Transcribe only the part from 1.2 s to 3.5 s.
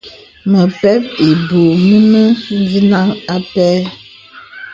ìbūū mìnə̀ mvinəŋ ā